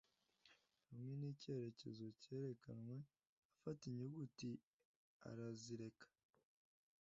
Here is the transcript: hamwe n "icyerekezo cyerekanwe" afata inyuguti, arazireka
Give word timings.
hamwe 0.89 1.13
n 1.19 1.21
"icyerekezo 1.33 2.05
cyerekanwe" 2.21 2.95
afata 3.55 3.81
inyuguti, 3.89 4.49
arazireka 5.29 6.07